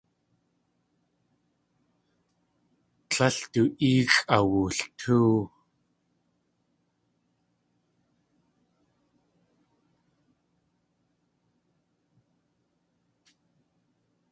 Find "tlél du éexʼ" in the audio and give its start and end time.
3.09-4.21